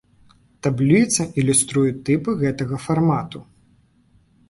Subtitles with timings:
[0.67, 3.47] Табліца ілюструе тыпы гэтага фармату.